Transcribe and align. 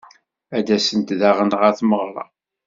Ad 0.57 0.63
d-asent 0.65 1.15
daɣen 1.19 1.51
ɣer 1.59 1.71
tmeɣra. 1.79 2.23